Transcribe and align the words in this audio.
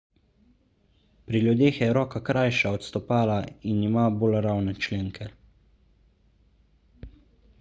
pri 1.25 1.41
ljudeh 1.47 1.81
je 1.81 1.89
roka 1.97 2.21
krajša 2.29 2.71
od 2.77 2.87
stopala 2.87 3.37
in 3.73 3.83
ima 3.89 4.05
bolj 4.23 4.37
ravne 4.47 4.75
členke 4.87 5.27